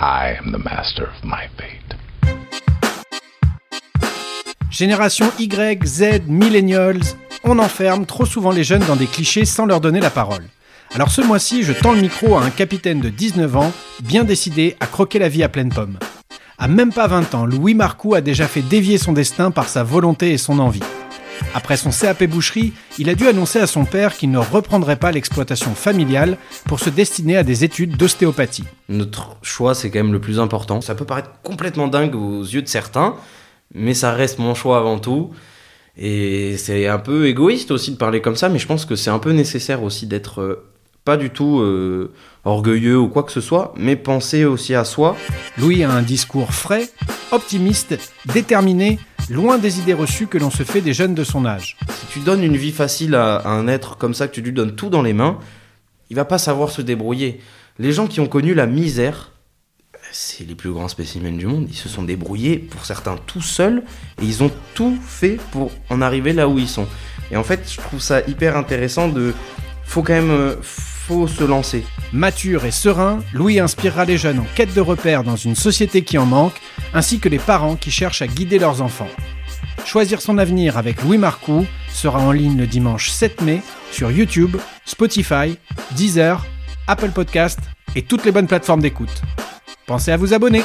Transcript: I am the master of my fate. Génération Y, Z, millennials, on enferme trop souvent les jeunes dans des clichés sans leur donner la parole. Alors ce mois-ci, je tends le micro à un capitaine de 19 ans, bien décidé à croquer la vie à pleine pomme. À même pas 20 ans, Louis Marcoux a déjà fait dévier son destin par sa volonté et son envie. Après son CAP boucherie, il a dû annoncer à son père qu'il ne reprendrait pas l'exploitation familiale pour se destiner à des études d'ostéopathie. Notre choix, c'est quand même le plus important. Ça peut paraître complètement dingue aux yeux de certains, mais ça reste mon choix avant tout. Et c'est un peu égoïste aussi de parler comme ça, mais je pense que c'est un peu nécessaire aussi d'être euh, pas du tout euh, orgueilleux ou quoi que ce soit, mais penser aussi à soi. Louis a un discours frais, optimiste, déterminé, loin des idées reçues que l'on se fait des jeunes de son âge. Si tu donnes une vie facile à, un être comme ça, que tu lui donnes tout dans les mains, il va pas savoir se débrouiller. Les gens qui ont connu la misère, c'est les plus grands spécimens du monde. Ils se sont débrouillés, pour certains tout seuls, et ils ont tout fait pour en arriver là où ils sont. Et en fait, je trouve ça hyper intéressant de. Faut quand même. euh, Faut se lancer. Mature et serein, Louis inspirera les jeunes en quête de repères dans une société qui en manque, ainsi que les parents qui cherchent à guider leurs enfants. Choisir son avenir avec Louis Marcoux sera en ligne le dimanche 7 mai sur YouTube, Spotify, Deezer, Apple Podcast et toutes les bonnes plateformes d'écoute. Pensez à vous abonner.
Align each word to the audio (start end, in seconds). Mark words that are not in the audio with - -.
I 0.00 0.36
am 0.36 0.50
the 0.50 0.58
master 0.58 1.04
of 1.04 1.24
my 1.24 1.46
fate. 1.56 1.94
Génération 4.68 5.30
Y, 5.38 5.86
Z, 5.86 6.22
millennials, 6.26 7.14
on 7.44 7.60
enferme 7.60 8.04
trop 8.04 8.26
souvent 8.26 8.50
les 8.50 8.64
jeunes 8.64 8.84
dans 8.88 8.96
des 8.96 9.06
clichés 9.06 9.44
sans 9.44 9.66
leur 9.66 9.80
donner 9.80 10.00
la 10.00 10.10
parole. 10.10 10.42
Alors 10.94 11.12
ce 11.12 11.20
mois-ci, 11.20 11.62
je 11.62 11.72
tends 11.72 11.92
le 11.92 12.00
micro 12.00 12.36
à 12.36 12.42
un 12.42 12.50
capitaine 12.50 13.00
de 13.00 13.08
19 13.08 13.56
ans, 13.56 13.72
bien 14.02 14.24
décidé 14.24 14.76
à 14.80 14.86
croquer 14.86 15.20
la 15.20 15.28
vie 15.28 15.44
à 15.44 15.48
pleine 15.48 15.72
pomme. 15.72 15.98
À 16.58 16.66
même 16.66 16.92
pas 16.92 17.06
20 17.06 17.34
ans, 17.36 17.46
Louis 17.46 17.74
Marcoux 17.74 18.14
a 18.14 18.20
déjà 18.20 18.48
fait 18.48 18.62
dévier 18.62 18.98
son 18.98 19.12
destin 19.12 19.52
par 19.52 19.68
sa 19.68 19.84
volonté 19.84 20.32
et 20.32 20.38
son 20.38 20.58
envie. 20.58 20.82
Après 21.54 21.76
son 21.76 21.90
CAP 21.90 22.24
boucherie, 22.24 22.72
il 22.98 23.08
a 23.08 23.14
dû 23.14 23.28
annoncer 23.28 23.58
à 23.58 23.66
son 23.66 23.84
père 23.84 24.16
qu'il 24.16 24.30
ne 24.30 24.38
reprendrait 24.38 24.96
pas 24.96 25.12
l'exploitation 25.12 25.74
familiale 25.74 26.36
pour 26.66 26.80
se 26.80 26.90
destiner 26.90 27.36
à 27.36 27.42
des 27.42 27.64
études 27.64 27.96
d'ostéopathie. 27.96 28.64
Notre 28.88 29.36
choix, 29.42 29.74
c'est 29.74 29.90
quand 29.90 30.00
même 30.00 30.12
le 30.12 30.20
plus 30.20 30.40
important. 30.40 30.80
Ça 30.80 30.94
peut 30.94 31.04
paraître 31.04 31.30
complètement 31.42 31.88
dingue 31.88 32.14
aux 32.14 32.42
yeux 32.42 32.62
de 32.62 32.68
certains, 32.68 33.14
mais 33.74 33.94
ça 33.94 34.12
reste 34.12 34.38
mon 34.38 34.54
choix 34.54 34.78
avant 34.78 34.98
tout. 34.98 35.30
Et 35.96 36.56
c'est 36.56 36.88
un 36.88 36.98
peu 36.98 37.26
égoïste 37.26 37.70
aussi 37.70 37.92
de 37.92 37.96
parler 37.96 38.20
comme 38.20 38.36
ça, 38.36 38.48
mais 38.48 38.58
je 38.58 38.66
pense 38.66 38.84
que 38.84 38.96
c'est 38.96 39.10
un 39.10 39.20
peu 39.20 39.30
nécessaire 39.30 39.82
aussi 39.82 40.06
d'être 40.06 40.40
euh, 40.40 40.66
pas 41.04 41.16
du 41.16 41.30
tout 41.30 41.60
euh, 41.60 42.12
orgueilleux 42.44 42.98
ou 42.98 43.08
quoi 43.08 43.22
que 43.22 43.32
ce 43.32 43.40
soit, 43.40 43.74
mais 43.76 43.94
penser 43.94 44.44
aussi 44.44 44.74
à 44.74 44.84
soi. 44.84 45.16
Louis 45.58 45.84
a 45.84 45.90
un 45.90 46.02
discours 46.02 46.52
frais, 46.52 46.88
optimiste, 47.30 47.96
déterminé, 48.32 48.98
loin 49.30 49.58
des 49.58 49.78
idées 49.78 49.94
reçues 49.94 50.26
que 50.26 50.38
l'on 50.38 50.50
se 50.50 50.62
fait 50.62 50.80
des 50.80 50.94
jeunes 50.94 51.14
de 51.14 51.24
son 51.24 51.46
âge. 51.46 51.76
Si 51.88 52.06
tu 52.06 52.18
donnes 52.20 52.42
une 52.42 52.56
vie 52.56 52.72
facile 52.72 53.14
à, 53.14 53.46
un 53.48 53.68
être 53.68 53.96
comme 53.96 54.14
ça, 54.14 54.28
que 54.28 54.34
tu 54.34 54.42
lui 54.42 54.52
donnes 54.52 54.74
tout 54.74 54.90
dans 54.90 55.02
les 55.02 55.12
mains, 55.12 55.38
il 56.10 56.16
va 56.16 56.24
pas 56.24 56.38
savoir 56.38 56.70
se 56.70 56.82
débrouiller. 56.82 57.40
Les 57.78 57.92
gens 57.92 58.06
qui 58.06 58.20
ont 58.20 58.26
connu 58.26 58.54
la 58.54 58.66
misère, 58.66 59.32
c'est 60.12 60.46
les 60.46 60.54
plus 60.54 60.70
grands 60.70 60.88
spécimens 60.88 61.36
du 61.36 61.46
monde. 61.46 61.66
Ils 61.68 61.76
se 61.76 61.88
sont 61.88 62.02
débrouillés, 62.02 62.58
pour 62.58 62.84
certains 62.84 63.16
tout 63.26 63.42
seuls, 63.42 63.82
et 64.22 64.24
ils 64.24 64.42
ont 64.42 64.50
tout 64.74 64.96
fait 65.04 65.38
pour 65.50 65.72
en 65.90 66.00
arriver 66.00 66.32
là 66.32 66.48
où 66.48 66.58
ils 66.58 66.68
sont. 66.68 66.86
Et 67.30 67.36
en 67.36 67.44
fait, 67.44 67.68
je 67.70 67.78
trouve 67.78 68.00
ça 68.00 68.20
hyper 68.28 68.56
intéressant 68.56 69.08
de. 69.08 69.34
Faut 69.84 70.02
quand 70.02 70.12
même. 70.14 70.30
euh, 70.30 70.56
Faut 71.06 71.28
se 71.28 71.44
lancer. 71.44 71.84
Mature 72.12 72.64
et 72.64 72.70
serein, 72.70 73.20
Louis 73.34 73.60
inspirera 73.60 74.06
les 74.06 74.16
jeunes 74.16 74.38
en 74.38 74.46
quête 74.54 74.72
de 74.72 74.80
repères 74.80 75.22
dans 75.22 75.36
une 75.36 75.54
société 75.54 76.02
qui 76.02 76.16
en 76.16 76.24
manque, 76.24 76.58
ainsi 76.94 77.20
que 77.20 77.28
les 77.28 77.38
parents 77.38 77.76
qui 77.76 77.90
cherchent 77.90 78.22
à 78.22 78.26
guider 78.26 78.58
leurs 78.58 78.80
enfants. 78.80 79.10
Choisir 79.84 80.22
son 80.22 80.38
avenir 80.38 80.78
avec 80.78 81.02
Louis 81.02 81.18
Marcoux 81.18 81.66
sera 81.90 82.20
en 82.20 82.32
ligne 82.32 82.56
le 82.56 82.66
dimanche 82.66 83.10
7 83.10 83.42
mai 83.42 83.60
sur 83.92 84.10
YouTube, 84.10 84.56
Spotify, 84.86 85.58
Deezer, 85.90 86.44
Apple 86.86 87.10
Podcast 87.10 87.58
et 87.94 88.02
toutes 88.02 88.24
les 88.24 88.32
bonnes 88.32 88.48
plateformes 88.48 88.80
d'écoute. 88.80 89.22
Pensez 89.86 90.10
à 90.10 90.16
vous 90.16 90.32
abonner. 90.32 90.62